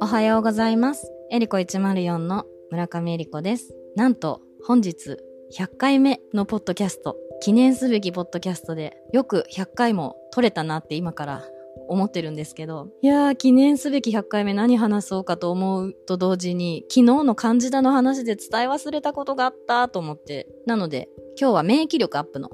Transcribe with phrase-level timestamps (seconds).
[0.00, 1.12] おはようございます。
[1.30, 3.74] エリコ104の村上エリコです。
[3.94, 5.18] なんと本日
[5.56, 11.44] 100回目のポッドキャスト、記念すべきポッドキャストでよく100回も撮れたなって今から
[11.88, 21.08] 思ってるんですけど、いやー、記念すべき100回目何話そうかと思うと同時に、昨日の漢字だの話で伝え忘れたことがあったと思って、なので、
[21.38, 22.50] 今日は免疫力アップの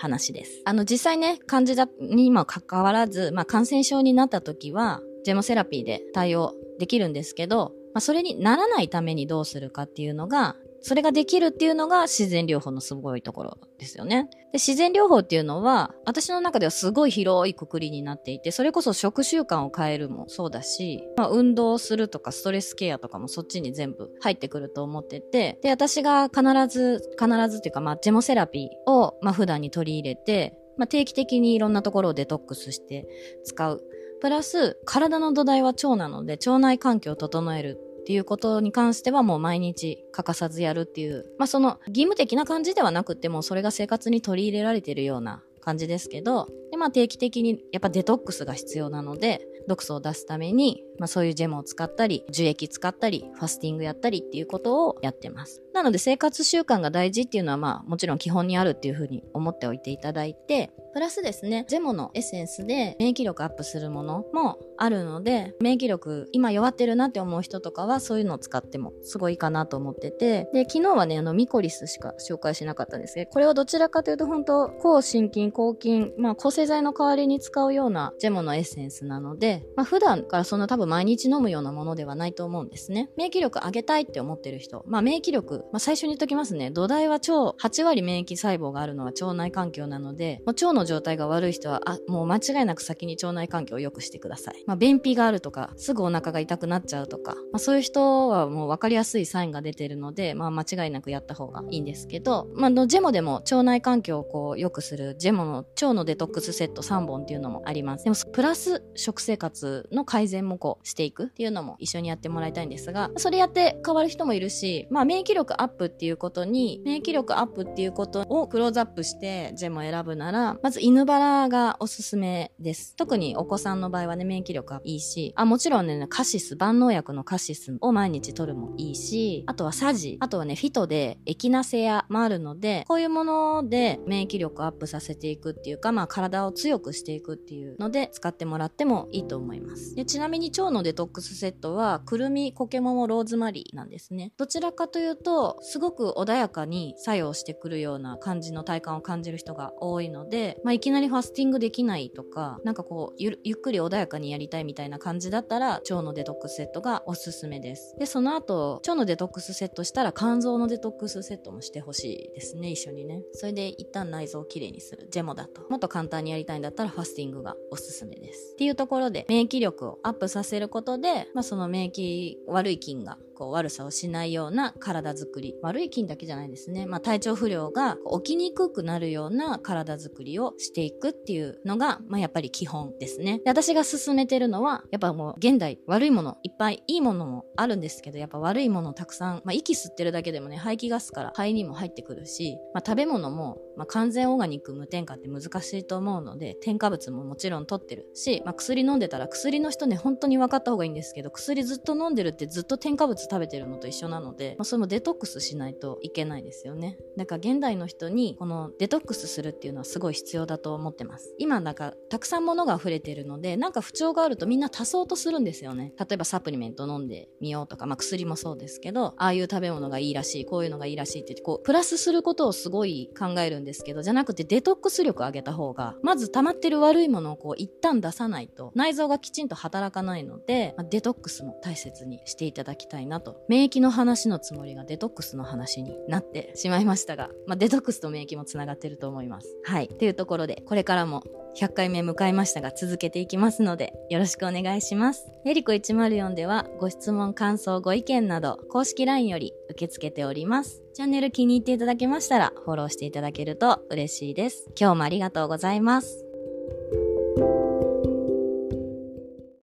[0.00, 0.62] 話です。
[0.64, 14.28] あの、実際ね、患者にもかかわらず、まあ、感染症になった時は、ジェモセラピーで対応できるんですけど、まあ、それにならないためにどうするかっていうのが、それができるっていうのが自然療法のすごいところですよね。
[14.52, 33.06] で自然療法っていうのは、私の中ではすごい広いくくりになっていて、それこそ食習慣を変えるもそうだし、まあ、運動するとかストレスケアとかもそっちに全部入ってくると思ってて、で、私が必ず、必ずっていうか、まあ、ジェモセラピーを、まあ、普段に取り入れて、まあ、定期的にいろんなところをデトックスして
[33.44, 33.82] 使う。
[34.20, 55.62] プラス、体の土台は腸なので、腸内環境を整えるっていうことに関してはもう毎日欠かさずやるっていう、まあその義務的な感じではなくてもそれが生活に取り入れられてるような感じですけど、でまあ定期的にやっぱデトックスが必要なので、毒素を出すために、まあそういうジェムを使ったり、樹液使ったり、ファスティングやったりっていうことをやってます。
[55.72, 83.10] なので生活習慣が大事っていうのはまあもちろん基本にあるっていうふうに思っておいていただいて、プラスですね、ジェモのエッセンスで免疫力アップするものもあるので、免疫力今弱ってるなって思う人とかはそういうのを使ってもすごいいいかなと思ってて、で、昨日はね、あのミコリスしか紹介しなかったんですけど、これはどちらかというと本当抗心筋、抗菌、まあ抗生剤の代わりに使うようなジェモのエッセンスなので、まあ普段からそんな多分毎日飲むようなものではないと思うんですね。
[83.16, 94.64] 免疫力上げたいって思ってる人、まあ免疫力、まあ最初に言っときますね、土台は腸、8割免疫細胞があるのは腸内環境なので、もう腸の状態が悪い人は、あ、もう間違いなく先に腸内環境を良くしてください。
[94.66, 108.04] まあ便秘があるとか、すぐお腹が痛くなっちゃうとか、まあそういう人はもう分かりやすいサインが出てるので、まあ間違いなくやった方がいいんですけど、まあのジェモでも腸内環境をこう良くするジェモの腸のデトックスセット3本っていうのもあります。
[108.04, 122.96] でもプラス食生活の改善もこうしていくっていうのも一緒にやってもらいたいんですが、それやって変わる人もいるし、まあ免疫力アップっていうことに、免疫力アップっていうことをクローズアップしてジェモを選ぶなら、まず犬バラがおすすめです。
[122.96, 139.94] 特にお子さんの場合はね、免疫力がいいし、あ、もちろんね、カシス、万能薬のカシスを毎日取るもいいし、あとはサジ、あとはね、フィトでエキナセアもあるので、こういうもので免疫力アップさせていくっていうか、まあ体を強くしていくっていうので使ってもらってもいいと思います。
[139.94, 144.32] でちなみに腸のデトックスセットは、くるみ、コケモモ、ローズマリーなんですね。
[144.36, 157.96] どちらかというと、すごく穏やかに作用してくるような感じの体感を感じる人が多いので、まあいきなりファスティングできないとか、なんかこうゆ、ゆっくり穏やかにやりたいみたいな感じだったら、腸のデトックスセットがおすすめです。
[157.98, 163.22] で、その後、腸のデトックスセットしたら、肝臓のデトックスセットもしてほしいですね、一緒にね。
[163.32, 165.08] それで一旦内臓をきれいにする。
[165.10, 165.62] ジェモだと。
[165.70, 168.52] もっと簡単にやりたいんだったら、ファスティングがおすすめです。
[168.54, 175.56] っていうところで、免疫力をアップさせることで、まあその免疫、悪い菌がこう悪さをしないような体づくり。
[175.62, 176.84] 悪い菌だけじゃないですね。
[176.84, 183.38] まあ体調不良が起きにくくなるような体づくりをしていくっていうのが、まあやっぱり基本ですね。
[183.38, 206.98] で私が進めてるのは、やっぱもう現代悪いものいっぱいいいものもあるんですけど、やっぱ悪いものたくさん、まあ息吸ってるだけでもね、排気ガスから肺にも入ってくるし、まあ食べ物も、まあ完全オーガニック無添加って難しいと思うので、添加物ももちろん取ってるし、まあ薬飲んでたら薬の人ね、本当に分かった方がいいんですけど、薬ずっと飲んでるってずっと添加物食べてるのと一緒なので、まあ、それもデトックスしないといけないですよね。
[207.16, 211.34] だから現代の人にこのデトックスするっていうのはすごい必要だと思ってます。
[211.38, 215.92] 今なんかたくさん物が溢れてるので、なんか不調があるとみんな足そうとするんですよね。
[215.98, 233.36] 例えばサプリメント飲んでみようとか、まあ薬もそうですけど、ああいう食べ物がいいらしい、こういうのがいいらしいって、こう、プラスすることをすごい考えるんですけど、じゃなくてデトックス力上げた方が、まず溜まってる悪いものをこう一旦出さないと、内臓がきちんと働かないので、まあ、デトックスも大切にしていただきたいななと。
[233.48, 239.56] 免疫の話のつもりがデトックスの話になってしまいましたが、まあ、デトックスと免疫もつながってると思います。
[239.64, 239.88] はい。
[239.88, 241.22] というところで、これからも
[241.56, 245.30] 100回目迎えましたが続けていきますので、よろしくお願いします。
[245.44, 250.82] エリコ104ではご質問、感想、ご意見など公式 LINE より受け付けております。
[250.94, 254.66] チャンネル気に入っていただけましたらフォローしていただけると嬉しいです。
[254.78, 256.24] 今日もありがとうございます。